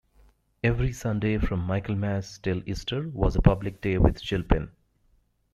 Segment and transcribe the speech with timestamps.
[0.63, 4.71] Every Sunday from Michaelmas till Easter was a public day with Gilpin.